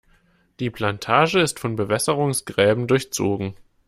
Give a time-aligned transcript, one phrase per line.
[0.59, 3.53] Die Plantage ist von Bewässerungsgräben durchzogen.